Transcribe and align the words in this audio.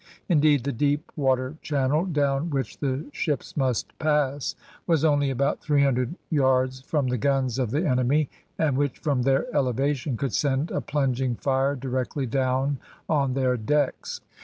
Indeed, 0.27 0.63
the 0.63 0.71
deep 0.71 1.11
water 1.15 1.57
channel, 1.61 2.07
down 2.07 2.49
which 2.49 2.79
the 2.79 3.05
ships 3.13 3.55
must 3.55 3.95
pass, 3.99 4.55
was 4.87 5.05
only 5.05 5.29
about 5.29 5.59
three 5.61 5.83
hundred 5.83 6.15
yards 6.31 6.81
from 6.81 7.09
the 7.09 7.19
guns 7.19 7.59
of 7.59 7.69
the 7.69 7.87
enemy, 7.87 8.27
and 8.57 8.79
which 8.79 8.97
from 8.97 9.21
their 9.21 9.45
elevation 9.55 10.17
could 10.17 10.33
send 10.33 10.71
a 10.71 10.81
plunging 10.81 11.35
fire 11.35 11.75
directly 11.75 12.25
down 12.25 12.79
on 13.07 13.35
their 13.35 13.57
decks. 13.57 14.21